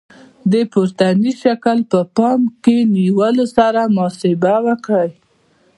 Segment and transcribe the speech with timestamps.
[0.51, 5.09] د پورتني شکل په پام کې نیولو سره محاسبه وکړئ.